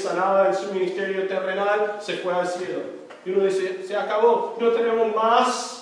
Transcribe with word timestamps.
Sanaba 0.00 0.48
en 0.48 0.54
su 0.54 0.72
ministerio 0.72 1.26
terrenal, 1.26 1.98
se 2.00 2.14
fue 2.18 2.32
al 2.32 2.46
cielo. 2.46 2.80
Y 3.24 3.30
uno 3.30 3.44
dice, 3.44 3.82
se 3.86 3.96
acabó, 3.96 4.56
no 4.58 4.68
tenemos 4.70 5.14
más 5.14 5.80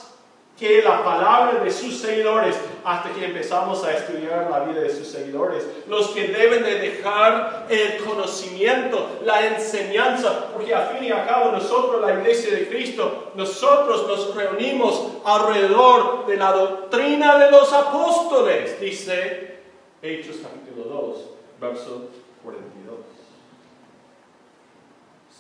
que 0.59 0.83
la 0.83 1.05
palabra 1.05 1.63
de 1.63 1.71
sus 1.71 1.99
seguidores 1.99 2.57
hasta 2.85 3.11
que 3.11 3.27
empezamos 3.27 3.85
a 3.85 3.93
estudiar 3.93 4.49
la 4.51 4.61
vida 4.61 4.81
de 4.81 4.91
sus 4.91 5.07
seguidores. 5.07 5.65
Los 5.87 6.09
que 6.09 6.29
deben 6.29 6.65
de 6.65 6.81
dejar 6.81 7.67
el 7.69 8.05
conocimiento, 8.05 9.21
la 9.25 9.47
enseñanza, 9.47 10.49
porque 10.53 10.75
a 10.75 10.87
fin 10.87 11.05
y 11.05 11.13
a 11.13 11.25
cabo 11.27 11.53
nosotros, 11.53 12.01
la 12.01 12.15
iglesia 12.15 12.57
de 12.57 12.69
Cristo, 12.69 13.31
nosotros 13.37 14.09
nos 14.09 14.35
reunimos 14.35 15.13
alrededor 15.25 16.27
de 16.27 16.37
la 16.37 16.53
doctrina 16.53 17.39
de 17.39 17.53
los 17.53 17.73
apóstoles, 17.73 18.81
dice 18.81 19.59
Hechos 20.03 20.39
capítulo 20.43 20.85
2, 20.89 21.19
verso 21.61 22.09
42. 22.43 23.08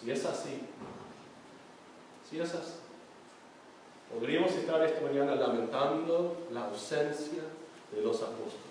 Si 0.00 0.10
es 0.10 0.24
así, 0.24 0.60
si 2.28 2.40
es 2.40 2.54
así, 2.54 2.78
Podríamos 4.12 4.52
estar 4.52 4.82
esta 4.82 5.02
mañana 5.02 5.34
lamentando 5.34 6.48
la 6.50 6.64
ausencia 6.64 7.42
de 7.94 8.00
los 8.00 8.16
apóstoles. 8.22 8.68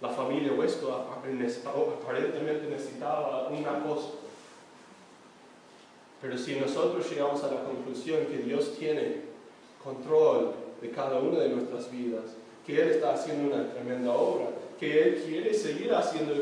La 0.00 0.08
familia 0.08 0.52
Huesco 0.52 0.92
aparentemente 0.92 2.68
necesitaba 2.68 3.48
un 3.48 3.66
apóstol. 3.66 4.20
Pero 6.22 6.38
si 6.38 6.60
nosotros 6.60 7.10
llegamos 7.10 7.42
a 7.42 7.50
la 7.52 7.64
conclusión 7.64 8.26
que 8.26 8.38
Dios 8.38 8.76
tiene 8.78 9.22
control 9.82 10.52
de 10.80 10.90
cada 10.90 11.18
una 11.18 11.40
de 11.40 11.48
nuestras 11.48 11.90
vidas, 11.90 12.24
que 12.64 12.80
Él 12.80 12.90
está 12.90 13.14
haciendo 13.14 13.52
una 13.52 13.68
tremenda 13.72 14.12
obra, 14.12 14.50
que 14.78 15.02
Él 15.02 15.22
quiere 15.26 15.52
seguir 15.52 15.92
haciendo 15.92 16.34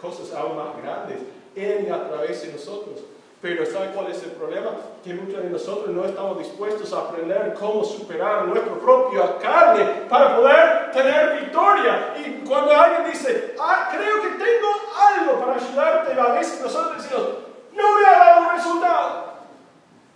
cosas 0.00 0.32
aún 0.32 0.56
más 0.56 0.76
grandes 0.80 1.18
en 1.54 1.92
a 1.92 2.08
través 2.08 2.42
de 2.42 2.52
nosotros, 2.52 3.00
pero 3.40 3.64
¿sabe 3.64 3.92
cuál 3.94 4.10
es 4.10 4.22
el 4.22 4.32
problema? 4.32 4.70
Que 5.02 5.14
muchos 5.14 5.42
de 5.42 5.48
nosotros 5.48 5.88
no 5.94 6.04
estamos 6.04 6.38
dispuestos 6.38 6.92
a 6.92 7.00
aprender 7.00 7.54
cómo 7.58 7.82
superar 7.82 8.46
nuestra 8.46 8.74
propia 8.74 9.38
carne 9.38 9.84
para 10.10 10.36
poder 10.36 10.90
tener 10.92 11.40
victoria. 11.40 12.14
Y 12.18 12.46
cuando 12.46 12.76
alguien 12.76 13.10
dice, 13.10 13.56
ah, 13.58 13.88
creo 13.90 14.20
que 14.20 14.44
tengo 14.44 14.68
algo 14.94 15.40
para 15.40 15.54
ayudarte, 15.54 16.20
a 16.20 16.32
veces 16.34 16.60
nosotros 16.60 17.02
decimos, 17.02 17.28
no 17.72 17.98
me 17.98 18.06
ha 18.06 18.18
dado 18.18 18.48
un 18.48 18.56
resultado. 18.56 19.32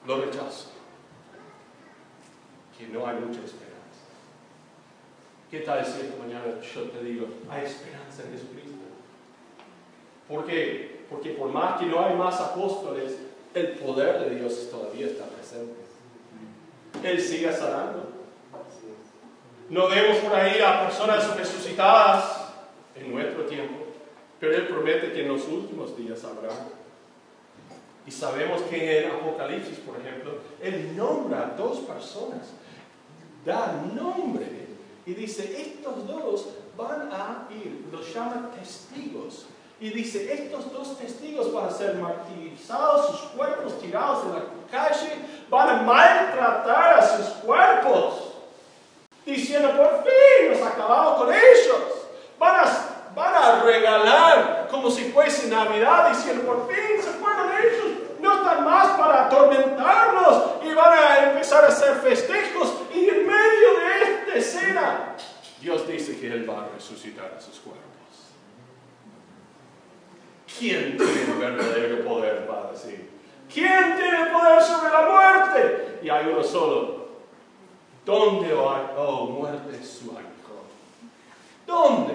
Lo 0.07 0.21
rechazo. 0.21 0.69
Que 2.77 2.89
no 2.89 3.07
hay 3.07 3.17
mucha 3.17 3.41
esperanza. 3.41 3.65
¿Qué 5.51 5.61
tal 5.61 5.83
si 5.87 6.03
esta 6.03 6.23
mañana 6.23 6.61
yo 6.61 6.83
te 6.91 7.05
digo, 7.05 7.27
hay 7.49 7.65
esperanza 7.65 8.23
en 8.25 8.33
Jesucristo? 8.33 8.74
¿Por 10.29 10.47
qué? 10.47 11.05
Porque 11.11 11.31
por 11.31 11.49
más 11.51 11.79
que 11.79 11.87
no 11.87 12.05
hay 12.05 12.15
más 12.15 12.41
apóstoles, 12.41 13.17
el 13.55 13.69
poder 13.71 14.21
de 14.21 14.37
Dios 14.37 14.69
todavía 14.71 15.07
está 15.07 15.25
presente. 15.27 15.75
Él 17.03 17.21
sigue 17.21 17.53
sanando. 17.53 18.11
No 19.71 19.89
vemos 19.89 20.19
por 20.19 20.35
ahí 20.35 20.61
a 20.61 20.87
personas 20.87 21.37
resucitadas 21.37 22.53
en 22.95 23.13
nuestro 23.13 23.45
tiempo, 23.45 23.77
pero 24.39 24.55
Él 24.55 24.69
promete 24.69 25.13
que 25.13 25.23
en 25.23 25.29
los 25.29 25.47
últimos 25.49 25.97
días 25.97 26.23
habrá. 26.25 26.51
Y 28.07 28.11
sabemos 28.11 28.63
que 28.63 29.05
en 29.05 29.11
Apocalipsis, 29.11 29.79
por 29.79 29.99
ejemplo, 29.99 30.39
Él 30.61 30.95
nombra 30.97 31.47
a 31.47 31.57
dos 31.57 31.81
personas, 31.81 32.53
da 33.45 33.83
nombre 33.95 34.47
y 35.07 35.15
dice, 35.15 35.61
estos 35.61 36.07
dos 36.07 36.49
van 36.77 37.11
a 37.13 37.49
ir, 37.51 37.87
los 37.93 38.13
llama 38.15 38.51
testigos 38.59 39.47
y 39.81 39.91
dice, 39.91 40.33
estos 40.33 40.73
dos 40.73 40.97
testigos 40.99 41.53
van 41.53 41.67
a 41.67 41.71
ser 41.71 41.97
martirizados, 41.97 43.11
sus 43.11 43.31
cuerpos 43.31 43.81
tirados 43.81 44.25
en 44.25 44.33
la 44.35 44.43
calle, 44.71 45.17
van 45.51 45.69
a 45.69 45.83
maltratar 45.83 46.99
a 46.99 47.17
sus 47.17 47.27
cuerpos, 47.45 48.35
diciendo, 49.27 49.77
por 49.77 50.05
fin 50.05 50.53
nos 50.53 50.63
acabamos 50.63 51.23
con 51.23 51.35
ellos. 51.35 51.77
Van 52.39 52.57
a, 52.57 53.13
van 53.15 53.35
a 53.35 53.63
regalar 53.63 54.69
como 54.71 54.91
si 54.91 55.11
fuese 55.11 55.49
Navidad, 55.49 56.11
diciendo, 56.11 56.45
por 56.45 56.69
fin 56.69 57.03
se 57.03 57.11
fueron 57.11 57.51
ellos, 57.53 57.99
no 58.21 58.37
están 58.37 58.65
más 58.65 58.99
para 58.99 59.27
atormentarnos 59.27 60.45
y 60.63 60.73
van 60.73 60.99
a 60.99 61.31
empezar 61.31 61.65
a 61.65 61.69
hacer 61.69 61.97
festejos. 61.97 62.75
Y 62.95 63.09
en 63.09 63.27
medio 63.27 63.79
de 63.81 64.03
esta 64.03 64.35
escena, 64.37 65.17
Dios 65.61 65.87
dice 65.87 66.19
que 66.19 66.29
Él 66.29 66.49
va 66.49 66.65
a 66.65 66.69
resucitar 66.69 67.35
a 67.37 67.41
sus 67.41 67.59
cuerpos. 67.61 67.85
¿Quién 70.59 70.97
tiene 70.97 71.35
verdadero 71.39 72.05
poder, 72.05 72.47
para 72.47 72.73
decir? 72.73 73.11
¿Quién 73.53 73.97
tiene 73.97 74.27
poder 74.33 74.63
sobre 74.63 74.93
la 74.93 75.09
muerte? 75.09 75.99
Y 76.03 76.09
hay 76.09 76.27
uno 76.27 76.43
solo. 76.43 77.05
¿Dónde, 78.05 78.53
oh, 78.53 78.77
oh 78.97 79.27
muerte, 79.27 79.83
su 79.83 80.11
aguijón? 80.11 80.65
¿Dónde? 81.67 82.15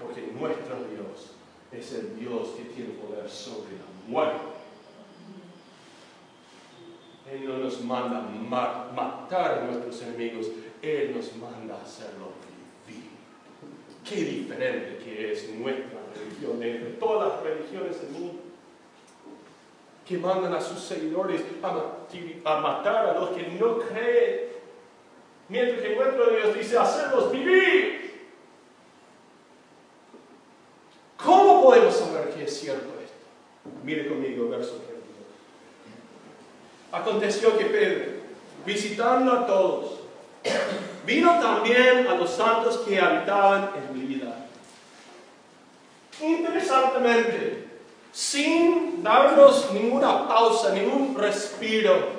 Porque 0.00 0.32
nuestro 0.38 0.76
Dios 0.90 1.32
es 1.72 1.92
el 1.92 2.18
Dios 2.18 2.48
que 2.56 2.64
tiene 2.64 2.94
poder 2.94 3.28
sobre 3.28 3.72
la 3.72 4.08
muerte. 4.08 4.56
Él 7.30 7.46
no 7.46 7.58
nos 7.58 7.80
manda 7.82 8.20
matar 8.20 9.58
a 9.58 9.64
nuestros 9.64 10.00
enemigos, 10.02 10.46
Él 10.80 11.12
nos 11.16 11.34
manda 11.36 11.80
hacerlo 11.82 12.32
vivir. 12.40 12.55
Qué 14.08 14.16
diferente 14.16 15.02
que 15.02 15.32
es 15.32 15.50
nuestra 15.50 15.98
religión, 16.14 16.60
de 16.60 16.96
todas 17.00 17.32
las 17.32 17.42
religiones 17.42 18.00
del 18.00 18.10
mundo, 18.10 18.40
que 20.06 20.16
mandan 20.18 20.54
a 20.54 20.60
sus 20.60 20.80
seguidores 20.80 21.42
a, 21.62 22.60
matar 22.60 23.06
a 23.06 23.14
los 23.14 23.30
que 23.30 23.48
no 23.48 23.78
creen, 23.78 24.50
mientras 25.48 25.80
que 25.80 25.96
nuestro 25.96 26.30
Dios 26.30 26.54
dice 26.54 26.78
hacerlos 26.78 27.32
vivir. 27.32 28.28
¿Cómo 31.16 31.64
podemos 31.64 31.96
saber 31.96 32.30
que 32.30 32.44
es 32.44 32.60
cierto 32.60 32.88
esto? 33.02 33.16
Mire 33.82 34.06
conmigo, 34.06 34.48
verso 34.48 34.74
32. 34.74 35.02
Aconteció 36.92 37.58
que 37.58 37.64
Pedro, 37.64 38.12
visitando 38.64 39.32
a 39.32 39.46
todos, 39.46 40.00
vino 41.06 41.38
también 41.38 42.06
a 42.08 42.14
los 42.14 42.30
santos 42.30 42.78
que 42.78 43.00
habitaban 43.00 43.70
en 43.76 43.96
Interesantemente, 46.20 47.68
sin 48.12 49.02
darnos 49.02 49.70
ninguna 49.72 50.26
pausa, 50.26 50.70
ningún 50.70 51.14
respiro, 51.16 52.16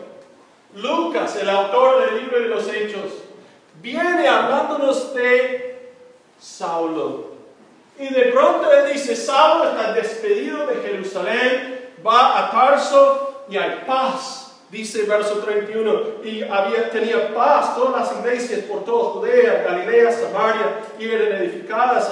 Lucas, 0.75 1.35
el 1.37 1.49
autor 1.49 2.05
del 2.05 2.21
libro 2.21 2.39
de 2.39 2.47
los 2.47 2.67
Hechos, 2.67 3.11
viene 3.81 4.27
hablándonos 4.27 5.13
de 5.15 5.91
Saulo. 6.39 7.31
Y 7.97 8.07
de 8.13 8.25
pronto 8.25 8.71
él 8.71 8.93
dice, 8.93 9.15
Saulo 9.15 9.71
está 9.71 9.93
despedido 9.93 10.67
de 10.67 10.75
Jerusalén, 10.75 11.89
va 12.05 12.37
a 12.37 12.51
Tarso 12.51 13.45
y 13.49 13.57
hay 13.57 13.83
paz. 13.87 14.46
Dice 14.69 15.03
verso 15.03 15.39
31, 15.39 16.23
y 16.25 16.43
había, 16.43 16.89
tenía 16.89 17.33
paz, 17.33 17.73
todas 17.75 18.01
las 18.01 18.19
iglesias 18.19 18.61
por 18.61 18.83
toda 18.83 19.11
Judea, 19.11 19.63
Galilea, 19.63 20.11
Samaria, 20.11 20.81
y 20.99 21.05
eran 21.05 21.41
edificadas 21.41 22.11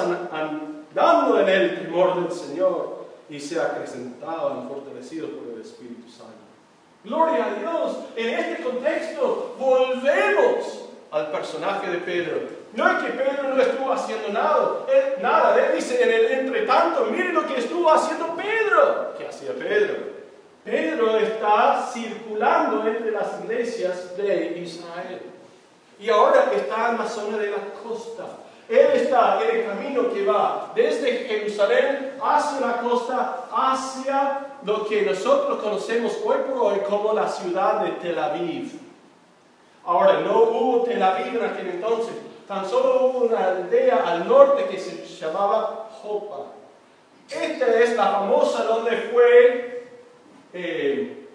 dando 0.94 1.40
en 1.42 1.50
el 1.50 1.82
temor 1.82 2.24
del 2.24 2.32
Señor 2.32 3.08
y 3.30 3.40
se 3.42 3.60
acrecentado 3.60 4.64
y 4.64 4.68
fortalecido 4.70 5.28
por 5.28 5.54
el 5.54 5.62
Espíritu 5.62 6.10
Santo. 6.10 6.34
Gloria 7.04 7.46
a 7.46 7.60
Dios. 7.60 7.98
En 8.16 8.30
este 8.30 8.64
contexto 8.64 9.56
volvemos 9.60 10.86
al 11.12 11.32
personaje 11.32 11.92
de 11.92 11.98
Pedro. 11.98 12.40
No 12.74 12.90
es 12.90 13.04
que 13.04 13.12
Pedro 13.12 13.54
no 13.54 13.62
estuvo 13.62 13.92
haciendo 13.92 14.30
nada. 14.30 14.86
Él, 14.94 15.22
nada. 15.22 15.58
Él 15.58 15.76
dice 15.76 16.02
en 16.02 16.10
el 16.10 16.32
entretanto, 16.40 17.08
mire 17.12 17.34
lo 17.34 17.46
que 17.46 17.60
estuvo 17.60 17.92
haciendo 17.92 18.36
Pedro. 18.36 19.14
¿Qué 19.18 19.28
hacía 19.28 19.54
Pedro? 19.54 20.15
Pedro 20.66 21.16
está 21.18 21.88
circulando 21.94 22.88
entre 22.88 23.12
las 23.12 23.40
iglesias 23.44 24.18
de 24.18 24.58
Israel. 24.58 25.22
Y 26.00 26.10
ahora 26.10 26.52
está 26.56 26.90
en 26.90 26.98
la 26.98 27.08
zona 27.08 27.38
de 27.38 27.52
la 27.52 27.58
costa. 27.84 28.26
Él 28.68 28.88
está 28.96 29.40
en 29.44 29.58
el 29.58 29.66
camino 29.68 30.12
que 30.12 30.26
va 30.26 30.72
desde 30.74 31.28
Jerusalén 31.28 32.18
hacia 32.20 32.60
la 32.62 32.78
costa, 32.82 33.46
hacia 33.52 34.40
lo 34.64 34.88
que 34.88 35.04
nosotros 35.04 35.62
conocemos 35.62 36.18
hoy 36.26 36.38
por 36.50 36.58
hoy 36.58 36.80
como 36.80 37.14
la 37.14 37.28
ciudad 37.28 37.82
de 37.82 37.92
Tel 37.92 38.18
Aviv. 38.18 38.80
Ahora, 39.86 40.22
no 40.22 40.46
hubo 40.46 40.84
Tel 40.84 41.04
Aviv 41.04 41.40
en 41.40 41.46
aquel 41.46 41.68
entonces, 41.68 42.16
tan 42.48 42.68
solo 42.68 43.06
hubo 43.06 43.20
una 43.26 43.50
aldea 43.50 44.04
al 44.04 44.28
norte 44.28 44.66
que 44.66 44.80
se 44.80 45.06
llamaba 45.06 45.90
Jopa. 46.02 46.48
Esta 47.30 47.80
es 47.80 47.96
la 47.96 48.08
famosa 48.08 48.64
donde 48.64 48.98
fue 49.14 49.75
eh, 50.56 51.28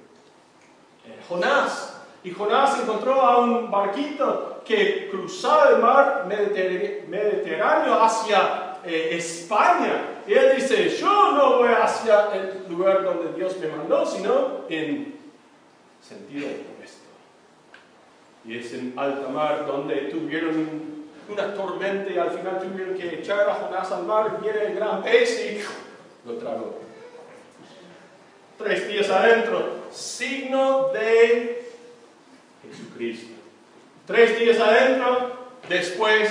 eh, 1.06 1.20
Jonás. 1.28 1.98
Y 2.24 2.30
Jonás 2.32 2.80
encontró 2.80 3.20
a 3.20 3.38
un 3.38 3.70
barquito 3.70 4.62
que 4.64 5.08
cruzaba 5.10 5.70
el 5.70 5.78
mar 5.78 6.26
Mediterráneo 6.26 8.02
hacia 8.02 8.78
eh, 8.84 9.10
España. 9.12 10.22
Y 10.26 10.32
él 10.32 10.56
dice, 10.56 10.88
yo 10.88 11.32
no 11.32 11.58
voy 11.58 11.68
hacia 11.68 12.30
el 12.34 12.64
lugar 12.68 13.04
donde 13.04 13.32
Dios 13.34 13.58
me 13.58 13.68
mandó, 13.68 14.04
sino 14.06 14.64
en 14.68 15.18
sentido 16.00 16.48
opuesto. 16.48 17.08
Y 18.44 18.58
es 18.58 18.72
en 18.72 18.94
alta 18.96 19.28
mar 19.28 19.66
donde 19.66 19.96
tuvieron 20.02 21.00
una 21.28 21.54
tormenta 21.54 22.10
y 22.10 22.18
al 22.18 22.30
final 22.30 22.58
tuvieron 22.58 22.94
que 22.96 23.16
echar 23.16 23.48
a 23.48 23.54
Jonás 23.54 23.92
al 23.92 24.04
mar, 24.04 24.38
viene 24.40 24.66
el 24.66 24.74
gran 24.74 25.02
pez 25.02 25.40
y 25.46 26.28
lo 26.28 26.34
tragó. 26.36 26.89
Tres 28.62 28.88
días 28.88 29.08
adentro, 29.08 29.86
signo 29.90 30.88
de 30.88 31.66
Jesucristo. 32.62 33.32
Tres 34.06 34.38
días 34.38 34.60
adentro, 34.60 35.32
después 35.66 36.30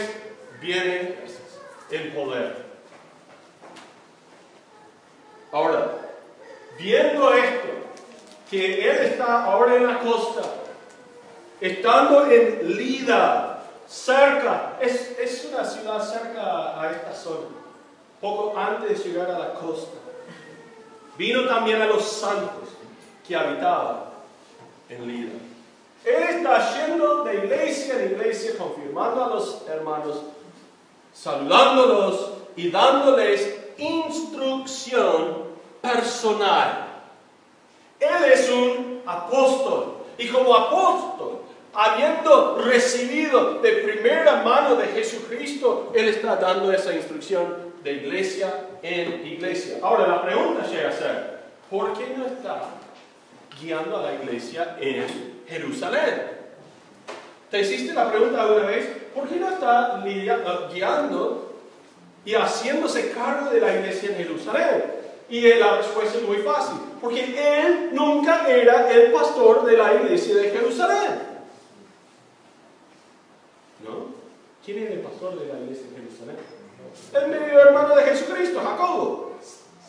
viene 0.61 1.15
el 1.89 2.13
poder. 2.13 2.65
Ahora, 5.51 5.91
viendo 6.77 7.33
esto, 7.33 7.67
que 8.47 8.87
Él 8.87 8.97
está 9.07 9.45
ahora 9.45 9.75
en 9.77 9.87
la 9.87 9.99
costa, 9.99 10.43
estando 11.59 12.29
en 12.29 12.77
Lida, 12.77 13.63
cerca, 13.87 14.77
es, 14.79 15.17
es 15.17 15.45
una 15.45 15.65
ciudad 15.65 15.99
cerca 15.99 16.79
a 16.79 16.91
esta 16.91 17.11
zona, 17.11 17.47
poco 18.21 18.55
antes 18.55 19.03
de 19.03 19.09
llegar 19.09 19.31
a 19.31 19.39
la 19.39 19.53
costa. 19.55 19.97
Vino 21.19 21.43
también 21.43 21.81
a 21.81 21.87
los 21.87 22.01
santos 22.01 22.69
que 23.27 23.35
habitaban 23.35 24.05
en 24.87 25.05
Lida. 25.05 25.33
Él 26.05 26.23
está 26.37 26.87
yendo 26.87 27.25
de 27.25 27.35
iglesia 27.39 28.01
en 28.01 28.11
iglesia, 28.13 28.53
confirmando 28.57 29.25
a 29.25 29.27
los 29.27 29.63
hermanos, 29.67 30.21
saludándolos 31.13 32.31
y 32.55 32.71
dándoles 32.71 33.53
instrucción 33.77 35.43
personal. 35.81 36.87
Él 37.99 38.31
es 38.33 38.49
un 38.49 39.01
apóstol 39.05 39.97
y 40.17 40.29
como 40.29 40.55
apóstol, 40.55 41.41
habiendo 41.73 42.59
recibido 42.63 43.55
de 43.55 43.73
primera 43.73 44.41
mano 44.41 44.77
de 44.77 44.87
Jesucristo, 44.87 45.91
Él 45.93 46.07
está 46.07 46.37
dando 46.37 46.71
esa 46.71 46.95
instrucción 46.95 47.73
de 47.83 47.91
iglesia 47.91 48.68
en 48.81 49.25
iglesia. 49.25 49.77
Ahora 49.81 50.07
la 50.07 50.21
pregunta 50.21 50.65
llega 50.67 50.89
a 50.89 50.91
ser, 50.91 51.39
¿por 51.69 51.93
qué 51.93 52.13
no 52.17 52.25
está 52.25 52.69
guiando 53.61 53.97
a 53.97 54.03
la 54.03 54.13
iglesia 54.15 54.77
en 54.79 55.43
Jerusalén? 55.47 56.39
¿Te 57.49 57.61
hiciste 57.61 57.93
la 57.93 58.09
pregunta 58.09 58.43
alguna 58.43 58.67
vez? 58.67 58.87
¿Por 59.13 59.27
qué 59.27 59.37
no 59.37 59.49
está 59.49 60.03
guiando 60.71 61.55
y 62.23 62.33
haciéndose 62.35 63.11
cargo 63.11 63.49
de 63.49 63.59
la 63.59 63.75
iglesia 63.75 64.11
en 64.11 64.17
Jerusalén? 64.17 64.83
Y 65.29 65.41
la 65.41 65.77
respuesta 65.77 66.17
es 66.17 66.23
muy 66.23 66.37
fácil, 66.37 66.79
porque 66.99 67.61
él 67.61 67.89
nunca 67.93 68.47
era 68.47 68.91
el 68.91 69.11
pastor 69.11 69.65
de 69.65 69.77
la 69.77 69.93
iglesia 69.93 70.35
de 70.35 70.49
Jerusalén. 70.49 71.29
¿No? 73.83 74.07
¿Quién 74.65 74.83
es 74.83 74.91
el 74.91 74.99
pastor 74.99 75.39
de 75.39 75.53
la 75.53 75.59
iglesia 75.59 75.87
de 75.89 75.95
Jerusalén? 75.97 76.58
El 77.13 77.33
hermano 77.33 77.95
de 77.95 78.03
Jesucristo, 78.03 78.61
Jacobo, 78.63 79.33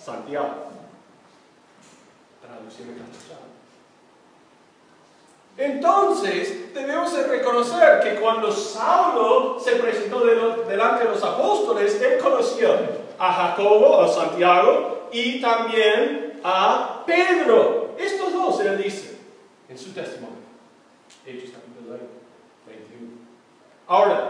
Santiago. 0.05 0.71
Traducción. 2.43 2.89
Entonces, 5.57 6.73
debemos 6.73 7.13
reconocer 7.29 8.01
que 8.01 8.21
cuando 8.21 8.51
Saulo 8.51 9.61
se 9.61 9.73
presentó 9.73 10.21
delante 10.21 11.05
de 11.05 11.11
los 11.11 11.23
apóstoles, 11.23 12.01
él 12.01 12.19
conoció 12.19 12.75
a 13.19 13.33
Jacobo, 13.33 14.01
a 14.01 14.09
Santiago 14.09 15.09
y 15.13 15.41
también 15.41 16.41
a 16.43 17.03
Pedro. 17.05 17.91
Estos 17.99 18.33
dos, 18.33 18.61
él 18.61 18.83
dice 18.83 19.19
en 19.69 19.77
su 19.77 19.93
testimonio. 19.93 20.39
Hechos 21.27 21.51
capítulo 21.51 21.99
21. 22.67 23.13
Ahora, 23.87 24.30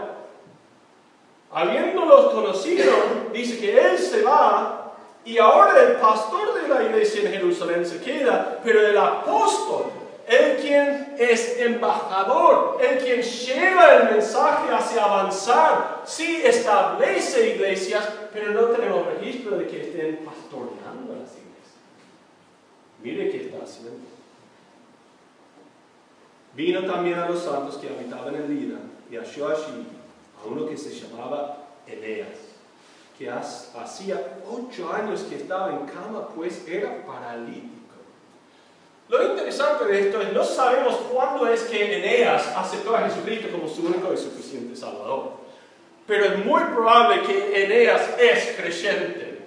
conocido, 2.31 2.93
dice 3.33 3.59
que 3.59 3.79
él 3.79 3.97
se 3.97 4.23
va 4.23 4.93
y 5.23 5.37
ahora 5.37 5.81
el 5.81 5.93
pastor 5.97 6.61
de 6.61 6.67
la 6.67 6.83
iglesia 6.83 7.21
en 7.21 7.31
Jerusalén 7.31 7.85
se 7.85 8.01
queda, 8.01 8.59
pero 8.63 8.85
el 8.85 8.97
apóstol 8.97 9.91
el 10.31 10.57
quien 10.57 11.15
es 11.17 11.57
embajador, 11.59 12.79
el 12.81 12.99
quien 12.99 13.21
lleva 13.21 13.95
el 13.95 14.13
mensaje 14.13 14.73
hacia 14.73 15.03
avanzar. 15.03 16.03
Sí 16.05 16.41
establece 16.43 17.55
iglesias, 17.55 18.07
pero 18.31 18.51
no 18.51 18.67
tenemos 18.67 19.05
registro 19.07 19.57
de 19.57 19.67
que 19.67 19.81
estén 19.81 20.25
pastoreando 20.25 21.15
las 21.19 21.31
iglesias. 21.31 21.75
Mire 23.03 23.29
qué 23.29 23.45
está 23.47 23.63
haciendo. 23.63 24.07
Vino 26.55 26.85
también 26.85 27.19
a 27.19 27.29
los 27.29 27.43
santos 27.43 27.75
que 27.77 27.89
habitaban 27.89 28.35
en 28.35 28.47
Lida 28.47 28.79
y 29.09 29.17
halló 29.17 29.49
allí 29.49 29.87
a 30.41 30.47
uno 30.47 30.65
que 30.65 30.77
se 30.77 30.91
llamaba 30.91 31.60
Eneas, 31.87 32.37
que 33.17 33.29
hacía 33.29 34.37
ocho 34.49 34.91
años 34.91 35.21
que 35.21 35.35
estaba 35.35 35.69
en 35.69 35.85
cama, 35.85 36.27
pues 36.35 36.67
era 36.67 37.05
paralítico. 37.05 37.81
Lo 39.09 39.31
interesante 39.31 39.85
de 39.85 39.99
esto 40.07 40.21
es, 40.21 40.31
no 40.31 40.43
sabemos 40.43 40.95
cuándo 41.11 41.45
es 41.47 41.63
que 41.63 41.97
Eneas 41.97 42.47
aceptó 42.55 42.95
a 42.95 43.09
Jesucristo 43.09 43.49
como 43.51 43.67
su 43.67 43.85
único 43.85 44.13
y 44.13 44.17
suficiente 44.17 44.75
Salvador. 44.75 45.33
Pero 46.07 46.25
es 46.25 46.45
muy 46.45 46.63
probable 46.73 47.21
que 47.23 47.63
Eneas 47.63 48.15
es 48.17 48.55
creyente. 48.57 49.39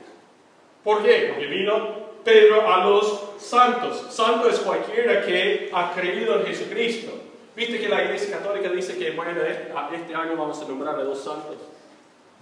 ¿Por 0.84 1.02
qué? 1.02 1.30
Porque 1.30 1.46
vino 1.46 2.04
Pedro 2.22 2.70
a 2.70 2.84
los 2.84 3.22
santos. 3.38 4.06
Santo 4.10 4.48
es 4.48 4.58
cualquiera 4.58 5.24
que 5.24 5.70
ha 5.72 5.92
creído 5.94 6.40
en 6.40 6.46
Jesucristo. 6.46 7.12
Viste 7.56 7.78
que 7.78 7.88
la 7.88 8.04
Iglesia 8.04 8.38
Católica 8.38 8.68
dice 8.68 8.98
que 8.98 9.12
bueno, 9.12 9.40
este, 9.42 9.72
este 9.94 10.14
año 10.14 10.36
vamos 10.36 10.60
a 10.60 10.68
nombrar 10.68 10.96
a 10.96 11.04
dos 11.04 11.24
santos. 11.24 11.56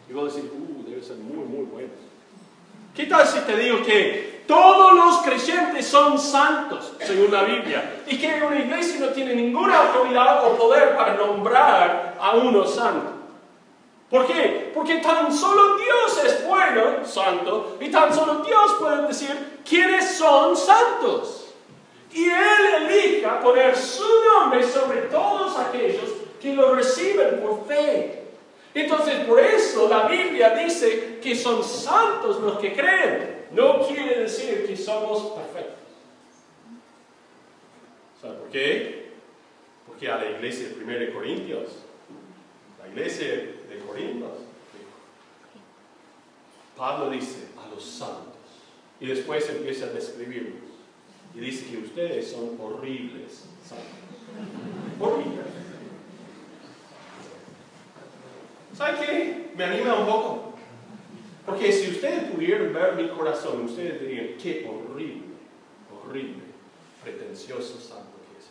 Y 0.08 0.12
vos 0.12 0.34
decís, 0.34 0.50
uh, 0.52 0.88
debe 0.88 1.02
ser 1.02 1.16
muy, 1.16 1.44
muy 1.44 1.64
bueno. 1.64 1.90
¿Qué 2.94 3.06
tal 3.06 3.26
si 3.26 3.40
te 3.40 3.56
digo 3.56 3.82
que 3.82 4.42
todos 4.46 4.92
los 4.92 5.18
creyentes 5.22 5.86
son 5.86 6.18
santos, 6.18 6.92
según 7.00 7.32
la 7.32 7.44
Biblia, 7.44 8.02
y 8.06 8.18
que 8.18 8.42
una 8.42 8.58
iglesia 8.58 9.00
no 9.00 9.08
tiene 9.08 9.34
ninguna 9.34 9.88
autoridad 9.88 10.46
o 10.46 10.56
poder 10.56 10.94
para 10.94 11.14
nombrar 11.14 12.18
a 12.20 12.36
uno 12.36 12.66
santo? 12.66 13.12
¿Por 14.10 14.26
qué? 14.26 14.70
Porque 14.74 14.96
tan 14.96 15.32
solo 15.32 15.78
Dios 15.78 16.24
es 16.24 16.46
bueno, 16.46 17.02
santo, 17.06 17.78
y 17.80 17.90
tan 17.90 18.14
solo 18.14 18.44
Dios 18.44 18.74
puede 18.78 19.06
decir 19.06 19.62
quiénes 19.66 20.18
son 20.18 20.54
santos. 20.54 21.54
Y 22.12 22.24
Él 22.28 22.90
elija 22.90 23.40
poner 23.40 23.74
su 23.74 24.04
nombre 24.34 24.62
sobre 24.68 25.02
todos 25.02 25.58
aquellos 25.58 26.10
que 26.42 26.52
lo 26.52 26.74
reciben 26.74 27.40
por 27.40 27.64
fe. 27.66 28.21
Entonces, 28.74 29.24
por 29.26 29.38
eso 29.38 29.88
la 29.88 30.08
Biblia 30.08 30.50
dice 30.50 31.18
que 31.22 31.36
son 31.36 31.62
santos 31.62 32.40
los 32.40 32.58
que 32.58 32.72
creen. 32.72 33.46
No 33.52 33.86
quiere 33.86 34.20
decir 34.20 34.66
que 34.66 34.76
somos 34.76 35.32
perfectos. 35.32 35.74
¿Sabe 38.20 38.34
por 38.36 38.48
qué? 38.50 39.12
Porque 39.86 40.08
a 40.08 40.16
la 40.16 40.30
iglesia 40.30 40.68
de 40.68 40.74
1 40.82 41.12
Corintios, 41.12 41.68
la 42.80 42.88
iglesia 42.88 43.26
de 43.28 43.78
Corintios, 43.86 44.30
Pablo 46.76 47.10
dice 47.10 47.48
a 47.62 47.68
los 47.74 47.84
santos. 47.84 48.32
Y 49.00 49.06
después 49.06 49.48
empieza 49.50 49.86
a 49.86 49.88
describirlos. 49.88 50.62
Y 51.34 51.40
dice 51.40 51.70
que 51.70 51.78
ustedes 51.78 52.30
son 52.30 52.56
horribles 52.60 53.44
santos. 53.66 53.86
Horribles. 55.00 55.46
¿Sabe 58.74 59.04
qué? 59.04 59.52
Me 59.56 59.64
anima 59.64 59.94
un 59.98 60.06
poco. 60.06 60.54
Porque 61.44 61.72
si 61.72 61.90
ustedes 61.90 62.30
pudieran 62.30 62.72
ver 62.72 62.94
mi 62.94 63.08
corazón, 63.08 63.64
ustedes 63.64 64.00
dirían, 64.00 64.36
qué 64.40 64.68
horrible, 64.68 65.34
horrible, 65.92 66.42
pretencioso 67.02 67.80
santo 67.80 68.16
que 68.30 68.38
es. 68.38 68.50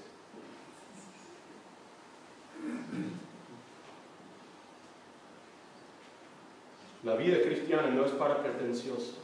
La 7.04 7.16
vida 7.16 7.42
cristiana 7.42 7.88
no 7.88 8.06
es 8.06 8.12
para 8.12 8.44
pretenciosos. 8.44 9.18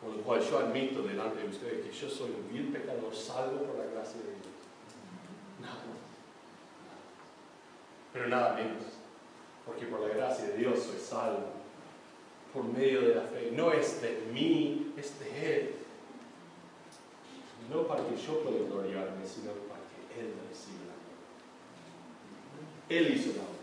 Por 0.00 0.16
lo 0.16 0.22
cual 0.22 0.40
yo 0.40 0.58
admito 0.58 1.02
delante 1.02 1.42
de 1.42 1.48
ustedes 1.48 1.86
que 1.86 1.92
yo 1.92 2.08
soy 2.08 2.30
un 2.30 2.52
vil 2.52 2.72
pecador 2.72 3.14
salvo 3.14 3.58
por 3.64 3.78
la 3.78 3.84
gracia 3.92 4.20
de 4.20 4.28
Dios. 4.28 4.40
No. 5.60 5.68
pero 8.12 8.28
nada 8.28 8.54
menos, 8.54 8.82
porque 9.66 9.86
por 9.86 10.00
la 10.00 10.14
gracia 10.14 10.46
de 10.46 10.56
Dios 10.56 10.78
soy 10.80 10.98
salvo, 10.98 11.46
por 12.52 12.64
medio 12.64 13.02
de 13.02 13.14
la 13.14 13.22
fe. 13.22 13.52
No 13.52 13.72
es 13.72 14.02
de 14.02 14.26
mí, 14.32 14.92
es 14.96 15.18
de 15.20 15.56
Él. 15.56 15.74
No 17.70 17.82
para 17.86 18.02
que 18.02 18.16
yo 18.16 18.40
pueda 18.40 18.66
gloriarme, 18.68 19.24
sino 19.26 19.52
para 19.68 19.80
que 19.80 20.20
Él 20.20 20.32
reciba 20.48 20.94
Él 22.88 23.14
hizo 23.14 23.28
la 23.36 23.42
obra. 23.42 23.60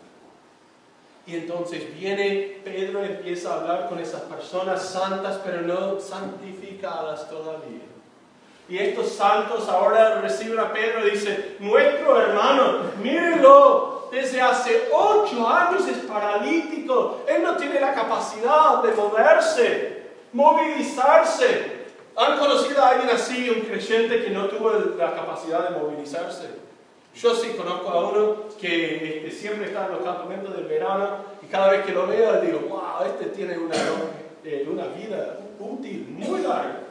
Y 1.26 1.36
entonces 1.36 1.94
viene 2.00 2.62
Pedro 2.64 3.04
y 3.04 3.08
empieza 3.08 3.52
a 3.52 3.60
hablar 3.60 3.90
con 3.90 4.00
esas 4.00 4.22
personas 4.22 4.82
santas, 4.82 5.42
pero 5.44 5.62
no 5.64 6.00
santificadas 6.00 7.30
todavía. 7.30 7.82
Y 8.70 8.78
estos 8.78 9.10
santos 9.10 9.68
ahora 9.68 10.22
reciben 10.22 10.60
a 10.60 10.72
Pedro 10.72 11.06
y 11.06 11.12
dice, 11.12 11.58
nuestro 11.60 12.22
hermano, 12.22 12.92
mírenlo, 13.02 13.97
desde 14.12 14.42
hace 14.42 14.90
ocho 14.94 15.48
años 15.48 15.88
es 15.88 15.98
paralítico, 16.00 17.22
él 17.28 17.44
no 17.44 17.56
tiene 17.58 17.80
la 17.80 17.94
capacidad 17.94 18.82
de 18.84 18.92
moverse, 18.94 20.04
movilizarse. 20.34 21.78
¿Han 22.16 22.40
conocido 22.40 22.84
a 22.84 22.90
alguien 22.90 23.10
así, 23.12 23.50
un 23.50 23.62
creyente 23.62 24.24
que 24.24 24.32
no 24.32 24.48
tuvo 24.48 24.72
la 24.72 25.14
capacidad 25.14 25.70
de 25.70 25.80
movilizarse? 25.80 26.48
Yo 27.16 27.36
sí 27.36 27.54
conozco 27.58 27.90
a 27.90 28.10
uno 28.10 28.36
que 28.60 29.26
este, 29.26 29.32
siempre 29.32 29.68
está 29.68 29.86
en 29.88 29.94
los 29.94 30.02
campamentos 30.04 30.56
del 30.56 30.66
verano 30.66 31.18
y 31.42 31.48
cada 31.48 31.72
vez 31.72 31.86
que 31.86 31.92
lo 31.92 32.06
veo 32.06 32.42
digo, 32.42 32.60
wow, 32.70 33.06
este 33.08 33.26
tiene 33.28 33.58
una, 33.58 33.76
eh, 34.44 34.68
una 34.72 34.88
vida 34.88 35.40
útil 35.60 36.08
muy 36.10 36.42
larga. 36.42 36.82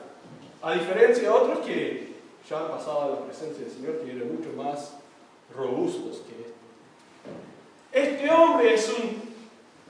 A 0.63 0.73
diferencia 0.73 1.23
de 1.23 1.29
otros 1.29 1.61
que 1.61 2.13
ya 2.49 2.59
han 2.59 2.69
pasado 2.69 3.03
a 3.03 3.09
la 3.09 3.25
presencia 3.25 3.65
del 3.65 3.73
Señor, 3.73 3.99
que 3.99 4.13
mucho 4.13 4.51
más 4.57 4.97
robustos 5.55 6.23
que 6.27 6.33
este. 6.41 6.56
Este 7.97 8.31
hombre 8.31 8.75
es 8.75 8.91
un 8.91 9.23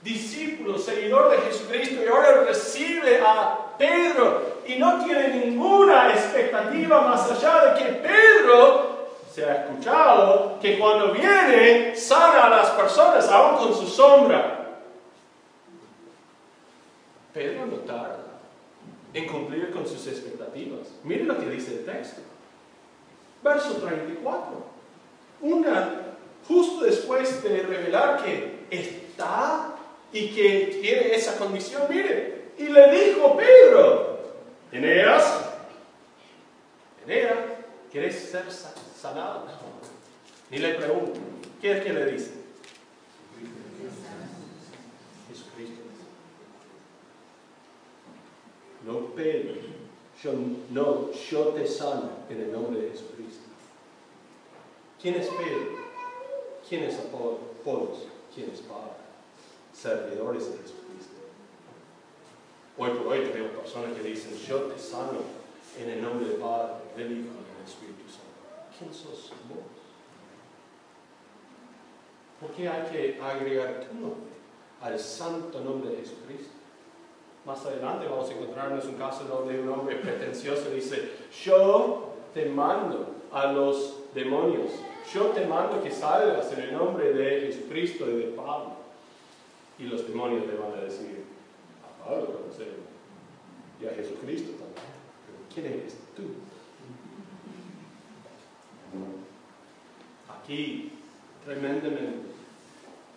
discípulo, 0.01 0.77
seguidor 0.77 1.29
de 1.29 1.39
Jesucristo 1.39 2.01
y 2.01 2.07
ahora 2.07 2.45
recibe 2.45 3.19
a 3.19 3.75
Pedro 3.77 4.61
y 4.65 4.77
no 4.77 5.03
tiene 5.03 5.27
ninguna 5.27 6.13
expectativa 6.13 7.01
más 7.01 7.29
allá 7.29 7.65
de 7.65 7.83
que 7.83 7.91
Pedro 7.95 9.09
se 9.29 9.43
ha 9.43 9.65
escuchado 9.65 10.57
que 10.61 10.79
cuando 10.79 11.11
viene 11.11 11.97
sana 11.97 12.45
a 12.45 12.49
las 12.49 12.69
personas 12.69 13.27
aún 13.27 13.57
con 13.57 13.75
su 13.75 13.85
sombra. 13.85 14.79
Pedro 17.33 17.65
no 17.65 17.75
tarda 17.79 18.19
en 19.13 19.27
cumplir 19.27 19.69
con 19.71 19.85
sus 19.85 20.07
expectativas. 20.07 20.87
Mire 21.03 21.25
lo 21.25 21.37
que 21.37 21.49
dice 21.49 21.79
el 21.79 21.85
texto. 21.85 22.21
Verso 23.43 23.73
34. 23.73 24.77
Una, 25.41 26.06
justo 26.47 26.85
después 26.85 27.43
de 27.43 27.63
revelar 27.63 28.23
que 28.23 28.65
está 28.69 29.75
y 30.11 30.29
que 30.29 30.79
tiene 30.81 31.15
esa 31.15 31.37
condición, 31.37 31.83
mire, 31.89 32.51
y 32.57 32.67
le 32.67 32.91
dijo 32.91 33.35
Pedro, 33.35 34.19
Eneas, 34.71 35.45
Eneas, 37.05 37.37
¿quieres 37.91 38.15
ser 38.15 38.45
sanado? 38.51 39.45
Ni 40.49 40.59
le 40.59 40.75
pregunto, 40.75 41.19
¿qué 41.61 41.77
es 41.77 41.83
que 41.83 41.93
le 41.93 42.11
dice? 42.11 42.37
no 48.87 49.07
Pedro, 49.13 49.55
yo, 50.23 50.31
no, 50.71 51.11
yo 51.11 51.47
te 51.49 51.67
sano 51.67 52.09
en 52.29 52.41
el 52.41 52.51
nombre 52.53 52.81
de 52.81 52.91
Jesucristo. 52.91 53.43
¿Quién 55.01 55.15
es 55.15 55.27
Pedro? 55.27 55.86
¿Quién 56.67 56.83
es 56.83 56.99
Apolos? 56.99 58.07
¿Quién 58.33 58.51
es 58.53 58.59
Pablo? 58.61 58.91
Servidores 59.73 60.51
de 60.51 60.57
Jesucristo. 60.57 61.15
Hoy 62.77 62.89
por 62.91 63.07
hoy 63.07 63.19
tenemos 63.19 63.51
personas 63.51 63.95
que 63.95 64.03
dicen, 64.03 64.35
yo 64.37 64.63
te 64.63 64.77
sano 64.77 65.21
en 65.79 65.89
el 65.89 66.01
nombre 66.01 66.27
del 66.27 66.37
Padre, 66.37 66.73
del 66.97 67.11
Hijo 67.11 67.29
y 67.29 67.55
del 67.55 67.65
Espíritu 67.65 68.03
Santo. 68.09 68.27
¿Quién 68.77 68.93
sos 68.93 69.31
vos? 69.47 69.77
¿Por 72.41 72.51
qué 72.51 72.67
hay 72.67 72.91
que 72.91 73.21
agregar 73.21 73.87
tu 73.87 73.95
nombre 73.95 74.31
al 74.81 74.99
santo 74.99 75.61
nombre 75.61 75.91
de 75.91 75.97
Jesucristo? 75.97 76.53
Más 77.45 77.65
adelante 77.65 78.07
vamos 78.07 78.29
a 78.29 78.33
encontrarnos 78.33 78.85
un 78.85 78.95
caso 78.95 79.23
donde 79.23 79.59
un 79.59 79.69
hombre 79.69 79.95
pretencioso 79.95 80.69
dice, 80.69 81.11
yo 81.43 82.13
te 82.33 82.45
mando 82.47 83.15
a 83.31 83.51
los 83.53 84.13
demonios, 84.13 84.71
yo 85.13 85.27
te 85.27 85.45
mando 85.45 85.81
que 85.81 85.91
salgas 85.91 86.51
en 86.53 86.59
el 86.59 86.73
nombre 86.73 87.13
de 87.13 87.41
Jesucristo 87.47 88.09
y 88.09 88.15
de 88.15 88.27
Pablo. 88.27 88.77
Y 89.79 89.83
los 89.83 90.07
demonios 90.07 90.47
le 90.47 90.55
van 90.55 90.73
a 90.73 90.81
decir, 90.81 91.23
a 91.83 92.03
Pablo 92.03 92.41
conocemos, 92.41 92.87
y 93.79 93.85
a 93.85 93.91
Jesucristo 93.91 94.51
también, 94.51 94.73
pero 95.25 95.37
¿quién 95.53 95.65
eres 95.67 95.97
tú? 96.15 96.23
Aquí, 100.33 100.93
tremendamente, 101.45 102.27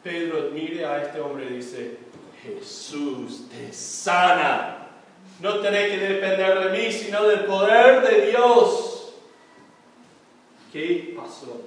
Pedro 0.03 0.51
mire 0.53 0.85
a 0.85 1.03
este 1.03 1.21
hombre 1.21 1.47
y 1.47 1.55
dice, 1.55 1.97
Jesús 2.43 3.49
te 3.49 3.73
sana. 3.73 4.89
No 5.41 5.61
tenés 5.61 5.91
que 5.91 5.99
depender 5.99 6.71
de 6.71 6.79
mí, 6.79 6.93
sino 6.93 7.27
del 7.27 7.45
poder 7.45 8.03
de 8.03 8.31
Dios. 8.31 9.15
¿Qué 10.73 11.15
pasó? 11.17 11.63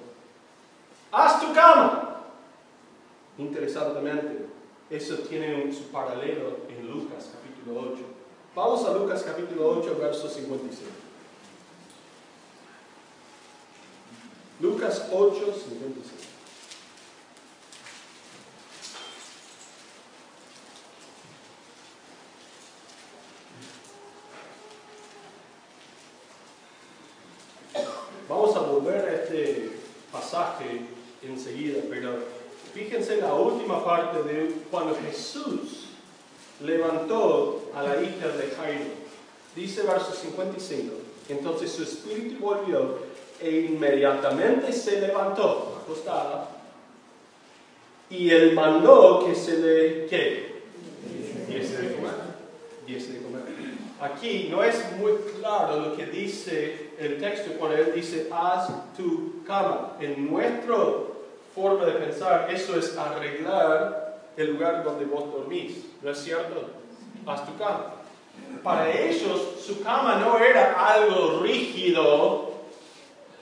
Haz 1.13 1.39
tu 1.39 1.53
cama. 1.53 2.23
Interesantemente, 3.37 4.47
eso 4.89 5.17
tiene 5.19 5.71
su 5.71 5.91
paralelo 5.91 6.57
en 6.67 6.87
Lucas 6.89 7.29
capítulo 7.31 7.91
8. 7.93 8.03
Vamos 8.55 8.83
a 8.85 8.93
Lucas 8.93 9.21
capítulo 9.21 9.79
8, 9.79 9.95
verso 9.99 10.27
55. 10.27 10.89
Lucas 14.59 15.07
8, 15.11 15.37
55. 15.37 16.32
Pero 31.89 32.15
fíjense 32.73 33.17
la 33.17 33.33
última 33.33 33.83
parte 33.83 34.23
de 34.23 34.53
cuando 34.69 34.95
Jesús 34.95 35.89
levantó 36.63 37.71
a 37.75 37.83
la 37.83 38.01
hija 38.01 38.27
de 38.27 38.53
Jairo. 38.55 39.03
Dice 39.55 39.83
verso 39.83 40.11
55, 40.11 40.95
entonces 41.29 41.71
su 41.71 41.83
espíritu 41.83 42.39
volvió 42.39 42.97
e 43.39 43.67
inmediatamente 43.71 44.73
se 44.73 44.99
levantó, 44.99 45.79
acostada, 45.83 46.49
y 48.09 48.29
él 48.29 48.53
mandó 48.53 49.25
que 49.25 49.35
se 49.35 49.57
le, 49.57 50.05
¿qué? 50.07 50.53
Diese 51.47 51.81
de 51.81 51.95
comer. 51.95 52.11
Diese 52.85 53.13
de 53.13 53.21
comer. 53.21 53.43
Aquí 54.01 54.49
no 54.51 54.63
es 54.63 54.75
muy 54.97 55.13
claro 55.39 55.79
lo 55.79 55.95
que 55.95 56.05
dice 56.07 56.89
el 56.99 57.19
texto 57.19 57.53
cuando 57.57 57.77
él 57.77 57.93
dice, 57.95 58.27
haz 58.31 58.69
tu 58.97 59.43
cama. 59.45 59.97
En 59.99 60.29
nuestra 60.29 60.75
forma 61.53 61.85
de 61.85 61.93
pensar, 61.93 62.47
eso 62.51 62.77
es 62.77 62.97
arreglar 62.97 64.17
el 64.35 64.53
lugar 64.53 64.83
donde 64.83 65.05
vos 65.05 65.31
dormís, 65.31 65.85
¿no 66.01 66.09
es 66.11 66.23
cierto? 66.23 66.69
Haz 67.25 67.45
tu 67.45 67.57
cama. 67.57 67.93
Para 68.63 68.89
ellos, 68.91 69.61
su 69.65 69.83
cama 69.83 70.15
no 70.15 70.39
era 70.39 70.73
algo 70.93 71.41
rígido, 71.41 72.53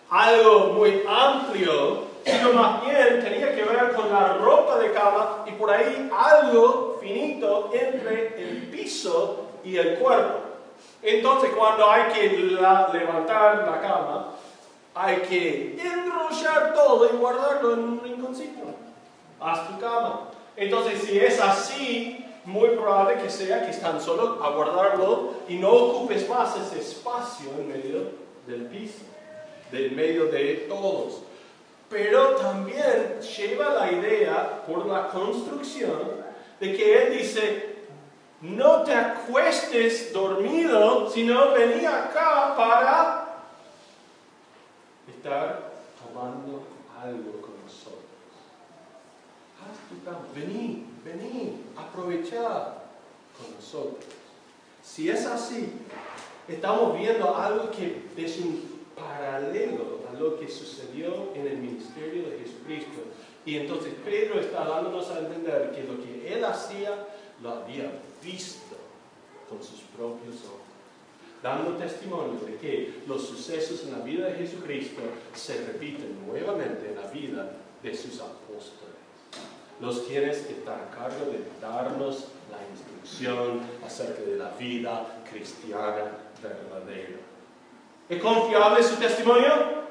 algo 0.09 0.73
muy 0.73 1.03
amplio, 1.07 2.11
sino 2.25 2.53
más 2.53 2.83
bien 2.83 3.21
tenía 3.23 3.55
que 3.55 3.63
ver 3.63 3.93
con 3.93 4.11
la 4.11 4.33
ropa 4.33 4.77
de 4.77 4.91
cama 4.91 5.45
y 5.47 5.51
por 5.51 5.71
ahí 5.71 6.09
algo 6.15 6.97
finito 7.01 7.71
entre 7.73 8.41
el 8.43 8.67
piso 8.67 9.45
y 9.63 9.77
el 9.77 9.95
cuerpo. 9.95 10.39
Entonces 11.01 11.51
cuando 11.57 11.89
hay 11.89 12.11
que 12.11 12.29
levantar 12.29 13.67
la 13.67 13.81
cama, 13.81 14.30
hay 14.93 15.17
que 15.21 15.77
enrollar 15.79 16.74
todo 16.74 17.10
y 17.12 17.17
guardarlo 17.17 17.74
en 17.74 17.79
un 17.79 18.01
rinconcito. 18.01 18.60
Haz 19.39 19.67
tu 19.67 19.79
cama. 19.79 20.29
Entonces 20.55 21.01
si 21.03 21.17
es 21.17 21.39
así, 21.39 22.25
muy 22.45 22.69
probable 22.69 23.21
que 23.21 23.29
sea 23.29 23.63
que 23.63 23.71
están 23.71 24.01
solo 24.01 24.43
a 24.43 24.50
guardarlo 24.51 25.33
y 25.48 25.55
no 25.55 25.69
ocupes 25.69 26.27
más 26.27 26.55
ese 26.57 26.79
espacio 26.79 27.50
en 27.57 27.67
medio 27.67 28.12
del 28.48 28.65
piso, 28.65 29.03
en 29.71 29.95
medio 29.95 30.25
de 30.25 30.65
todos. 30.67 31.21
Pero 31.89 32.36
también 32.36 33.19
lleva 33.38 33.74
la 33.75 33.91
idea 33.91 34.63
por 34.65 34.86
la 34.86 35.10
construcción 35.10 36.21
de 36.60 36.75
que 36.75 37.03
él 37.03 37.17
dice, 37.17 37.75
no 38.41 38.83
te 38.83 38.93
acuestes 38.93 40.13
dormido, 40.13 41.10
sino 41.10 41.51
vení 41.51 41.86
acá 41.86 42.55
para 42.55 43.20
estar 45.21 45.71
tomando 46.01 46.63
algo 46.99 47.41
con 47.41 47.53
nosotros. 47.63 48.01
haz 49.61 49.77
tu 49.87 50.03
cama, 50.03 50.25
vení, 50.33 50.87
con 53.37 53.55
nosotros. 53.55 54.03
Si 54.83 55.09
es 55.09 55.27
así, 55.27 55.73
estamos 56.47 56.97
viendo 56.97 57.35
algo 57.35 57.69
que 57.69 58.07
es 58.17 58.39
un 58.39 58.81
paralelo 58.95 59.99
a 60.09 60.19
lo 60.19 60.39
que 60.39 60.49
sucedió 60.49 61.29
en 61.35 61.45
el 61.45 61.57
ministerio 61.57 62.27
de 62.27 62.39
Jesucristo. 62.39 63.01
Y 63.45 63.57
entonces 63.57 63.93
Pedro 64.03 64.39
está 64.39 64.65
dándonos 64.65 65.07
a 65.11 65.19
entender 65.19 65.71
que 65.71 65.83
lo 65.83 66.03
que 66.03 66.33
él 66.33 66.43
hacía 66.45 67.07
lo 67.43 67.51
había 67.51 67.91
visto 68.23 68.75
con 69.47 69.61
sus 69.61 69.81
propios 69.95 70.35
ojos, 70.45 70.70
dando 71.41 71.71
testimonio 71.71 72.39
de 72.45 72.55
que 72.57 73.01
los 73.07 73.25
sucesos 73.25 73.83
en 73.86 73.93
la 73.93 74.05
vida 74.05 74.27
de 74.27 74.36
Jesucristo 74.36 75.01
se 75.33 75.65
repiten 75.65 76.25
nuevamente 76.27 76.89
en 76.89 76.95
la 76.95 77.07
vida 77.07 77.51
de 77.81 77.95
sus 77.95 78.19
apóstoles, 78.19 78.95
los 79.79 80.01
quienes 80.01 80.38
están 80.45 80.79
a 80.81 80.95
cargo 80.95 81.31
de 81.31 81.43
darnos 81.60 82.27
la 82.51 82.60
instrucción 82.71 83.62
acerca 83.86 84.21
de 84.21 84.38
la 84.38 84.51
vida 84.51 85.24
cristiana 85.29 86.12
verdadera. 86.41 87.19
¿Es 88.07 88.21
confiable 88.21 88.83
su 88.83 88.95
testimonio? 88.98 89.81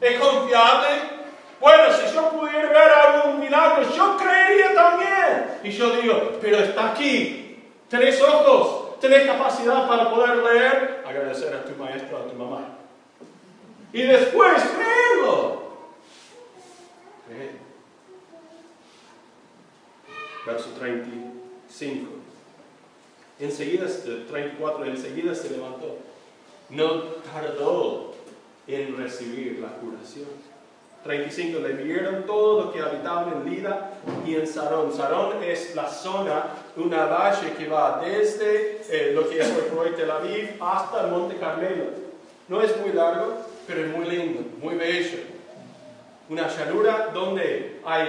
¿Es 0.00 0.20
confiable? 0.20 1.16
Bueno, 1.58 1.84
si 1.92 2.14
yo 2.14 2.30
pudiera 2.30 2.68
ver 2.68 2.90
algún 2.92 3.40
milagro, 3.40 3.82
yo 3.96 4.16
creería 4.16 4.74
también. 4.74 5.58
Y 5.64 5.70
yo 5.70 5.96
digo, 5.96 6.32
pero 6.40 6.58
está 6.58 6.92
aquí. 6.92 7.58
Tenés 7.88 8.20
ojos, 8.20 8.85
tenés 9.00 9.26
capacidad 9.26 9.88
para 9.88 10.10
poder 10.10 10.36
leer. 10.36 11.04
Agradecer 11.06 11.54
a 11.54 11.64
tu 11.64 11.74
maestro, 11.82 12.18
a 12.18 12.26
tu 12.26 12.34
mamá. 12.34 12.76
Y 13.92 14.02
después, 14.02 14.62
créelo. 14.62 15.66
Verso 20.46 20.70
35. 20.78 22.10
Enseguida, 23.38 23.86
34, 24.28 24.84
enseguida 24.84 25.34
se 25.34 25.50
levantó. 25.50 25.98
No 26.70 27.02
tardó 27.32 28.14
en 28.66 28.96
recibir 28.96 29.60
la 29.60 29.68
curación. 29.76 30.26
35, 31.04 31.60
le 31.60 31.72
vieron 31.74 32.24
todo 32.24 32.64
lo 32.64 32.72
que 32.72 32.80
habitaban 32.80 33.32
en 33.32 33.50
Lida 33.50 33.92
y 34.26 34.34
en 34.34 34.46
Sarón. 34.46 34.92
Sarón 34.92 35.42
es 35.42 35.74
la 35.74 35.88
zona, 35.88 36.46
una 36.76 37.06
valle 37.06 37.52
que 37.56 37.68
va 37.68 38.02
desde 38.04 38.75
eh, 38.90 39.12
lo 39.14 39.28
que 39.28 39.40
es 39.40 39.48
el 39.48 39.94
Tel 39.94 40.10
Aviv 40.10 40.56
hasta 40.60 41.04
el 41.04 41.10
Monte 41.10 41.36
Carmelo. 41.36 41.84
No 42.48 42.60
es 42.60 42.76
muy 42.78 42.92
largo, 42.92 43.34
pero 43.66 43.84
es 43.84 43.88
muy 43.88 44.06
lindo, 44.06 44.42
muy 44.60 44.76
bello. 44.76 45.18
Una 46.28 46.48
llanura 46.48 47.10
donde 47.12 47.80
hay 47.84 48.08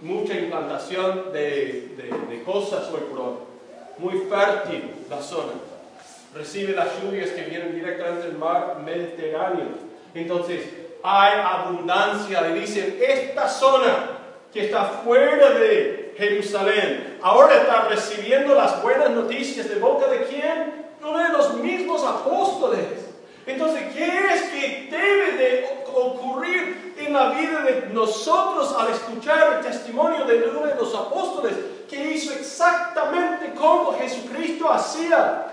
mucha 0.00 0.34
implantación 0.34 1.32
de, 1.32 1.94
de, 1.96 2.42
cosas 2.44 2.90
hoy 2.90 3.00
Muy 3.98 4.20
fértil 4.28 4.90
la 5.08 5.22
zona. 5.22 5.52
Recibe 6.34 6.74
las 6.74 6.88
lluvias 7.00 7.30
que 7.30 7.42
vienen 7.42 7.74
directamente 7.74 8.26
del 8.26 8.36
mar 8.36 8.78
Mediterráneo. 8.84 9.66
Entonces, 10.14 10.62
hay 11.02 11.40
abundancia. 11.42 12.40
Le 12.42 12.60
dicen, 12.60 12.98
esta 13.00 13.48
zona 13.48 14.10
que 14.52 14.66
está 14.66 14.84
fuera 15.04 15.50
de 15.50 16.03
Jerusalén, 16.16 17.18
ahora 17.22 17.56
está 17.56 17.88
recibiendo 17.88 18.54
las 18.54 18.82
buenas 18.82 19.10
noticias 19.10 19.68
de 19.68 19.76
boca 19.76 20.06
de 20.06 20.24
quién? 20.24 20.86
Uno 21.02 21.18
de 21.18 21.28
los 21.30 21.54
mismos 21.54 22.04
apóstoles. 22.04 22.86
Entonces, 23.46 23.92
¿qué 23.92 24.06
es 24.32 24.42
que 24.44 24.88
debe 24.90 25.32
de 25.32 25.84
ocurrir 25.92 26.94
en 26.98 27.12
la 27.12 27.30
vida 27.30 27.60
de 27.60 27.88
nosotros 27.92 28.74
al 28.78 28.90
escuchar 28.90 29.54
el 29.54 29.66
testimonio 29.66 30.24
de 30.24 30.48
uno 30.48 30.66
de 30.66 30.74
los 30.76 30.94
apóstoles 30.94 31.54
que 31.90 32.12
hizo 32.12 32.32
exactamente 32.32 33.52
como 33.54 33.98
Jesucristo 33.98 34.70
hacía? 34.70 35.46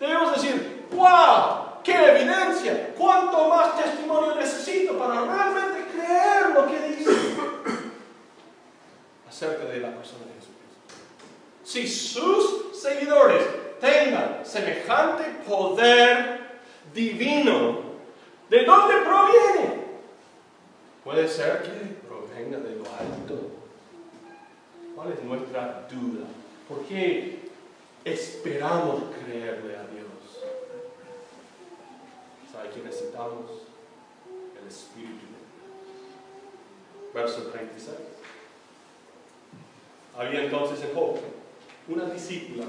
Debemos 0.00 0.34
decir, 0.34 0.86
¡wow! 0.92 1.82
¡Qué 1.82 1.92
evidencia! 1.92 2.94
¿Cuánto 2.96 3.48
más 3.48 3.76
testimonio 3.76 4.34
necesito 4.36 4.96
para 4.98 5.20
realmente 5.20 5.84
creer 5.92 6.50
lo 6.54 6.66
que 6.66 6.78
dice 6.88 7.10
acerca 9.34 9.64
de 9.64 9.80
la 9.80 9.90
persona 9.90 10.26
de 10.26 10.34
Jesucristo? 10.34 10.94
Si 11.64 11.88
sus 11.88 12.78
seguidores 12.80 13.42
tengan 13.80 14.46
semejante 14.46 15.24
poder 15.48 16.60
divino, 16.94 17.80
¿de 18.48 18.64
dónde 18.64 18.94
proviene? 18.98 19.84
Puede 21.02 21.26
ser 21.28 21.62
que 21.62 22.06
provenga 22.06 22.58
de 22.58 22.76
lo 22.76 22.84
alto. 22.84 23.50
¿Cuál 24.94 25.12
es 25.12 25.22
nuestra 25.24 25.88
duda? 25.90 26.26
¿Por 26.68 26.84
qué 26.84 27.40
esperamos 28.04 29.02
creerle 29.18 29.76
a 29.76 29.82
Dios? 29.88 30.04
que 32.74 32.82
necesitamos 32.82 33.50
el 34.60 34.68
Espíritu. 34.68 35.26
Verso 37.14 37.42
36. 37.52 38.13
Había 40.18 40.44
entonces 40.44 40.80
en 40.82 40.94
Job 40.94 41.18
una 41.88 42.04
discípula 42.06 42.66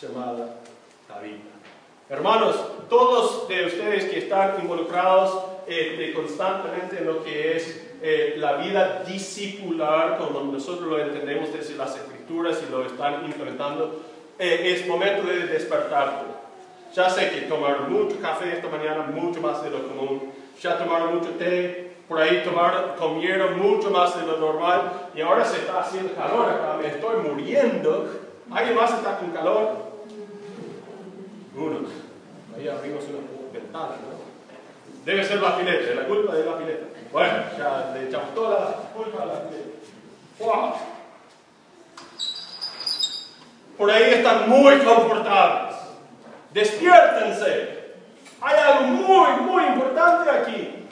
llamada 0.00 0.56
Tabita. 1.06 1.50
Hermanos, 2.08 2.56
todos 2.88 3.46
de 3.48 3.66
ustedes 3.66 4.06
que 4.06 4.18
están 4.18 4.60
involucrados 4.60 5.44
eh, 5.68 6.12
constantemente 6.14 6.98
en 6.98 7.06
lo 7.06 7.22
que 7.22 7.56
es 7.56 7.86
eh, 8.02 8.34
la 8.38 8.54
vida 8.54 9.04
discipular, 9.06 10.18
como 10.18 10.40
nosotros 10.50 10.88
lo 10.88 10.98
entendemos 10.98 11.52
desde 11.52 11.76
las 11.76 11.96
escrituras 11.96 12.60
y 12.66 12.72
lo 12.72 12.84
están 12.84 13.24
implementando, 13.24 14.00
eh, 14.38 14.72
es 14.74 14.88
momento 14.88 15.28
de 15.28 15.46
despertar. 15.46 16.24
Ya 16.94 17.08
sé 17.08 17.30
que 17.30 17.42
tomaron 17.42 17.92
mucho 17.92 18.20
café 18.20 18.52
esta 18.52 18.68
mañana, 18.68 19.04
mucho 19.04 19.40
más 19.40 19.62
de 19.62 19.70
lo 19.70 19.86
común. 19.86 20.32
Ya 20.60 20.76
tomaron 20.76 21.14
mucho 21.14 21.30
té, 21.30 21.96
por 22.08 22.20
ahí 22.20 22.42
tomaron, 22.44 22.96
comieron 22.98 23.58
mucho 23.60 23.90
más 23.90 24.18
de 24.18 24.26
lo 24.26 24.38
normal. 24.38 25.10
Y 25.14 25.20
ahora 25.20 25.44
se 25.44 25.58
está 25.58 25.80
haciendo 25.80 26.14
calor 26.14 26.50
acá, 26.50 26.76
me 26.80 26.88
estoy 26.88 27.16
muriendo. 27.22 28.10
¿Alguien 28.50 28.74
más 28.74 28.92
está 28.92 29.18
con 29.18 29.30
calor? 29.30 29.68
Uno. 31.54 31.78
Ahí 32.56 32.68
abrimos 32.68 33.04
una 33.04 33.52
ventana, 33.52 33.96
¿no? 34.02 34.30
Debe 35.04 35.24
ser 35.24 35.40
la 35.40 35.52
fileta, 35.52 35.94
la 35.94 36.06
culpa 36.06 36.34
de 36.34 36.44
la 36.44 36.56
fileta. 36.56 36.86
Bueno, 37.12 37.32
ya 37.56 37.92
le 37.94 38.08
echamos 38.08 38.34
toda 38.34 38.60
la 38.60 38.66
culpa 38.92 39.22
a 39.22 39.26
la 39.26 39.34
fileta. 39.48 39.70
¡Wow! 40.40 40.72
Por 43.78 43.90
ahí 43.90 44.14
están 44.14 44.50
muy 44.50 44.78
confortables. 44.78 45.69
Despiértense. 46.52 47.80
Hay 48.40 48.56
algo 48.58 48.82
muy, 48.88 49.30
muy 49.42 49.64
importante 49.64 50.30
aquí. 50.30 50.86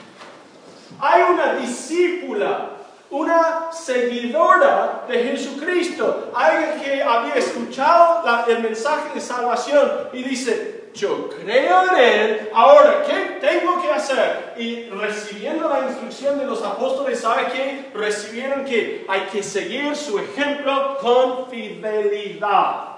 Hay 0.99 1.21
una 1.23 1.53
discípula, 1.55 2.71
una 3.09 3.71
seguidora 3.71 5.05
de 5.07 5.23
Jesucristo, 5.23 6.31
alguien 6.35 6.81
que 6.81 7.01
había 7.01 7.35
escuchado 7.35 8.23
el 8.47 8.59
mensaje 8.59 9.13
de 9.15 9.21
salvación 9.21 10.09
y 10.13 10.23
dice, 10.23 10.89
yo 10.93 11.29
creo 11.29 11.83
en 11.91 11.97
Él, 11.97 12.49
ahora, 12.53 13.03
¿qué 13.05 13.37
tengo 13.39 13.81
que 13.81 13.91
hacer? 13.91 14.53
Y 14.57 14.89
recibiendo 14.89 15.69
la 15.69 15.87
instrucción 15.87 16.37
de 16.39 16.45
los 16.45 16.63
apóstoles, 16.63 17.19
¿sabe 17.19 17.47
qué? 17.53 17.91
Recibieron 17.93 18.65
que 18.65 19.05
hay 19.07 19.21
que 19.31 19.41
seguir 19.41 19.95
su 19.95 20.19
ejemplo 20.19 20.97
con 21.01 21.49
fidelidad. 21.49 22.88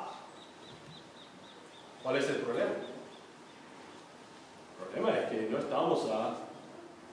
¿Cuál 2.04 2.18
es 2.18 2.28
el 2.30 2.38
problema? 2.38 2.72
El 4.80 4.88
problema 4.88 5.20
es 5.20 5.30
que 5.30 5.48
no 5.50 5.60
estamos 5.60 6.10
a 6.10 6.36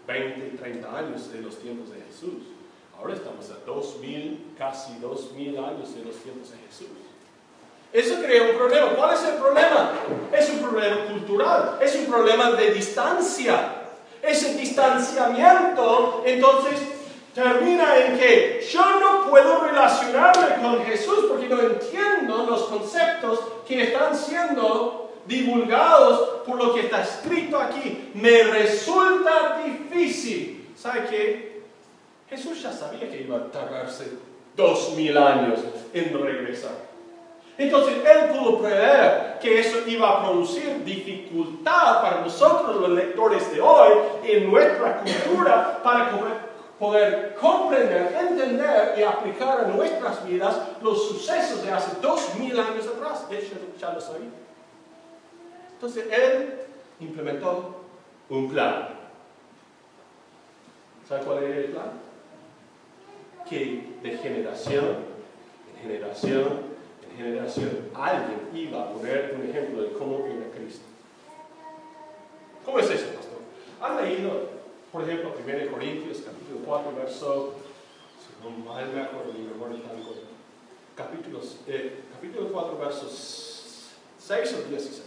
20, 0.06 0.56
30 0.56 0.98
años 0.98 1.32
de 1.32 1.42
los 1.42 1.58
tiempos 1.58 1.90
de 1.90 2.00
Jesús. 2.00 2.44
Ahora 2.98 3.14
estamos 3.14 3.50
a 3.50 3.64
2000, 3.66 4.54
casi 4.56 4.98
2000 4.98 5.58
años 5.58 5.94
de 5.94 6.04
los 6.04 6.16
tiempos 6.16 6.50
de 6.50 6.56
Jesús. 6.66 6.88
Eso 7.92 8.22
crea 8.22 8.50
un 8.50 8.56
problema. 8.56 8.88
¿Cuál 8.96 9.14
es 9.14 9.24
el 9.24 9.34
problema? 9.34 9.92
Es 10.32 10.50
un 10.50 10.58
problema 10.60 11.06
cultural, 11.06 11.78
es 11.80 11.94
un 11.96 12.06
problema 12.06 12.50
de 12.52 12.70
distancia. 12.72 13.74
Ese 14.22 14.54
distanciamiento, 14.54 16.22
entonces, 16.26 16.80
termina 17.38 17.96
en 17.96 18.18
que 18.18 18.66
yo 18.68 18.98
no 18.98 19.30
puedo 19.30 19.60
relacionarme 19.60 20.60
con 20.60 20.84
Jesús 20.84 21.26
porque 21.28 21.48
no 21.48 21.60
entiendo 21.60 22.44
los 22.50 22.64
conceptos 22.64 23.38
que 23.66 23.84
están 23.84 24.16
siendo 24.16 25.12
divulgados 25.24 26.40
por 26.44 26.56
lo 26.56 26.74
que 26.74 26.80
está 26.80 27.02
escrito 27.02 27.60
aquí. 27.60 28.10
Me 28.14 28.42
resulta 28.42 29.60
difícil. 29.64 30.68
¿Sabe 30.76 31.06
qué? 31.08 31.62
Jesús 32.28 32.60
ya 32.60 32.72
sabía 32.72 33.08
que 33.08 33.22
iba 33.22 33.36
a 33.36 33.44
tardarse 33.52 34.14
dos 34.56 34.94
mil 34.96 35.16
años 35.16 35.60
en 35.94 36.20
regresar. 36.20 36.88
Entonces 37.56 37.94
él 38.04 38.30
pudo 38.30 38.58
prever 38.58 39.38
que 39.40 39.60
eso 39.60 39.78
iba 39.86 40.10
a 40.10 40.22
producir 40.24 40.82
dificultad 40.84 42.02
para 42.02 42.20
nosotros 42.20 42.76
los 42.80 42.90
lectores 42.90 43.52
de 43.52 43.60
hoy 43.60 43.92
en 44.24 44.50
nuestra 44.50 45.02
cultura 45.02 45.80
para 45.84 46.10
poder 46.78 47.34
comprender, 47.34 48.14
entender 48.18 48.94
y 48.98 49.02
aplicar 49.02 49.60
a 49.60 49.68
nuestras 49.68 50.26
vidas 50.26 50.56
los 50.80 51.08
sucesos 51.08 51.64
de 51.64 51.72
hace 51.72 52.00
dos 52.00 52.34
mil 52.36 52.58
años 52.58 52.86
atrás. 52.86 53.28
De 53.28 53.38
hecho, 53.38 53.54
ya 53.78 53.92
lo 53.92 54.00
sabía. 54.00 54.28
Entonces, 55.72 56.06
él 56.10 56.54
implementó 57.00 57.82
un 58.28 58.50
plan. 58.50 58.88
¿Sabe 61.08 61.24
cuál 61.24 61.44
es 61.44 61.56
el 61.56 61.64
plan? 61.72 61.90
Que 63.48 63.96
de 64.02 64.18
generación 64.18 65.18
en 65.76 65.82
generación 65.82 66.68
en 67.10 67.16
generación 67.16 67.70
alguien 67.94 68.48
iba 68.54 68.82
a 68.82 68.92
poner 68.92 69.34
un 69.38 69.48
ejemplo 69.48 69.82
de 69.82 69.92
cómo 69.92 70.26
era 70.26 70.50
Cristo. 70.54 70.84
¿Cómo 72.64 72.78
es 72.78 72.90
eso, 72.90 73.06
pastor? 73.14 73.38
¿Han 73.80 74.04
leído, 74.04 74.47
por 74.92 75.02
ejemplo, 75.04 75.34
1 75.38 75.70
Corintios, 75.70 76.18
capítulo 76.18 76.60
4, 76.64 76.94
verso, 76.96 77.54
si 78.18 78.42
no 78.42 78.50
mal 78.64 78.88
me 78.88 79.02
acuerdo, 79.02 79.32
mi 79.32 79.46
memoria 79.46 79.82
tan 79.82 79.98
capítulos, 80.96 81.58
eh, 81.66 82.00
capítulo 82.12 82.48
4, 82.50 82.78
versos 82.78 83.90
6 84.18 84.54
o 84.54 84.68
16? 84.68 85.02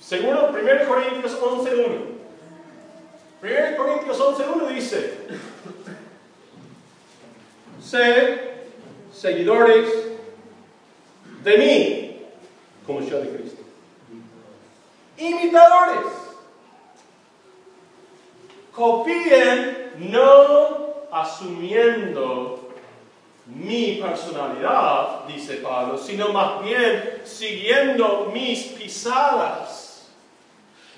Seguro, 0.00 0.50
1 0.50 0.88
Corintios 0.88 1.38
11, 1.42 1.74
1. 1.74 1.84
1 3.42 3.76
Corintios 3.76 4.20
11, 4.20 4.42
1 4.48 4.68
dice, 4.68 5.18
sé 7.82 8.54
seguidores 9.12 9.88
de 11.42 11.58
mí, 11.58 12.26
como 12.86 13.00
yo 13.00 13.20
de 13.20 13.28
Cristo. 13.28 13.62
Imitadores. 15.18 16.23
Copien 18.74 19.92
no 20.10 21.06
asumiendo 21.10 22.70
mi 23.46 24.00
personalidad, 24.02 25.26
dice 25.26 25.56
Pablo, 25.56 25.98
sino 25.98 26.30
más 26.30 26.62
bien 26.64 27.20
siguiendo 27.24 28.30
mis 28.32 28.64
pisadas. 28.64 30.08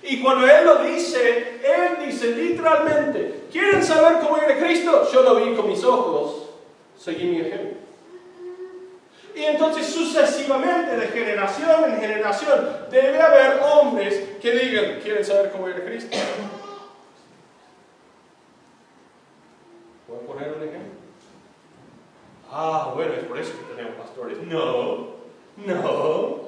Y 0.02 0.22
cuando 0.22 0.46
Él 0.46 0.64
lo 0.64 0.78
dice, 0.84 1.60
Él 1.62 2.06
dice 2.06 2.28
literalmente, 2.32 3.46
¿quieren 3.50 3.82
saber 3.82 4.20
cómo 4.20 4.36
era 4.36 4.56
Cristo? 4.56 5.08
Yo 5.12 5.22
lo 5.22 5.34
vi 5.34 5.54
con 5.54 5.68
mis 5.68 5.82
ojos, 5.82 6.50
seguí 6.96 7.24
mi 7.24 7.40
ejemplo. 7.40 7.86
Y 9.34 9.42
entonces 9.42 9.86
sucesivamente, 9.86 10.96
de 10.96 11.08
generación 11.08 11.84
en 11.92 12.00
generación, 12.00 12.86
debe 12.90 13.20
haber 13.20 13.60
hombres 13.62 14.38
que 14.40 14.50
digan, 14.52 15.00
¿quieren 15.02 15.24
saber 15.24 15.50
cómo 15.50 15.68
era 15.68 15.84
Cristo? 15.84 16.16
¿Puedo 20.06 20.20
poner 20.20 20.54
un 20.54 20.62
ejemplo? 20.62 20.96
Ah, 22.58 22.90
bueno, 22.94 23.12
es 23.12 23.24
por 23.24 23.38
eso 23.38 23.52
que 23.52 23.74
tenemos 23.74 23.98
pastores. 23.98 24.38
No, 24.44 25.08
no. 25.58 26.46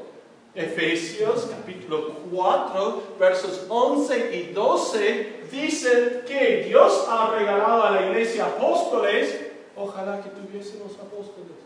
Efesios 0.55 1.51
capítulo 1.51 2.15
4, 2.33 3.03
versos 3.21 3.67
11 3.69 4.35
y 4.35 4.53
12 4.55 5.43
dicen 5.53 6.23
que 6.27 6.65
Dios 6.67 7.05
ha 7.11 7.35
regalado 7.37 7.83
a 7.83 7.91
la 7.91 8.07
iglesia 8.07 8.47
apóstoles. 8.47 9.39
Ojalá 9.77 10.23
que 10.23 10.31
tuviésemos 10.31 10.93
apóstoles. 10.93 11.59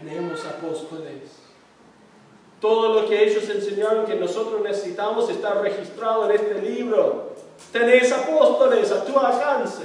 Tenemos 0.00 0.46
apóstoles. 0.46 1.36
Todo 2.62 3.02
lo 3.02 3.06
que 3.06 3.22
ellos 3.22 3.50
enseñaron 3.50 4.06
que 4.06 4.14
nosotros 4.14 4.62
necesitamos 4.62 5.28
está 5.28 5.60
registrado 5.60 6.30
en 6.30 6.36
este 6.36 6.62
libro. 6.62 7.34
Tenéis 7.70 8.10
apóstoles 8.12 8.90
a 8.92 9.04
tu 9.04 9.18
alcance. 9.18 9.84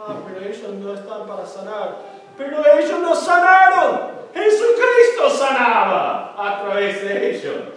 Ah, 0.00 0.16
pero 0.26 0.40
ellos 0.40 0.70
no 0.80 0.94
están 0.94 1.26
para 1.26 1.44
sanar. 1.44 2.11
Pero 2.36 2.62
ellos 2.78 3.00
no 3.00 3.14
sanaron. 3.14 4.12
Jesucristo 4.34 5.30
sanaba 5.30 6.34
a 6.36 6.62
través 6.62 7.02
de 7.02 7.30
ellos. 7.30 7.72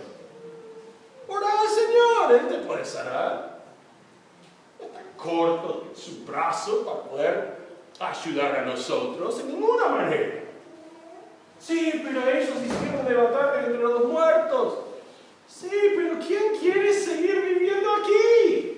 Al 1.30 1.70
Señor, 1.70 2.32
Él 2.32 2.48
te 2.48 2.66
puede 2.66 2.86
sanar. 2.86 3.60
Está 4.80 5.02
corto 5.18 5.92
su 5.96 6.26
brazo 6.26 6.86
para 6.86 7.02
poder 7.02 7.58
ayudar 8.00 8.60
a 8.60 8.62
nosotros 8.66 9.40
en 9.40 9.48
ninguna 9.48 9.88
manera. 9.90 10.44
Sí, 11.60 12.02
pero 12.04 12.28
ellos 12.30 12.56
hicieron 12.64 13.06
levantar 13.08 13.64
entre 13.66 13.82
los 13.82 14.06
muertos. 14.06 14.80
Sí, 15.48 15.72
pero 15.96 16.20
¿quién 16.20 16.58
quiere 16.60 16.94
seguir 16.94 17.42
viviendo 17.42 17.90
aquí? 17.94 18.75